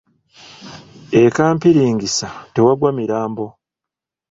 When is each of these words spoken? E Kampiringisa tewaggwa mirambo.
E 1.21 1.23
Kampiringisa 1.37 2.27
tewaggwa 2.53 2.89
mirambo. 2.97 3.45